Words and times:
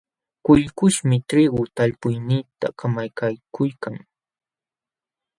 Kullkuśhmi 0.45 1.17
triigu 1.29 1.63
talpuyniita 1.75 2.67
kamakaykuykan. 2.79 3.95